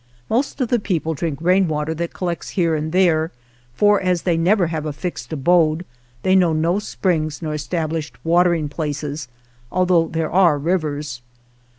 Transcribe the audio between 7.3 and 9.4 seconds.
nor established watering places,